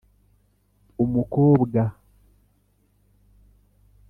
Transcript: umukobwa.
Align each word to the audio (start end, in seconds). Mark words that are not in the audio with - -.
umukobwa. 1.03 1.81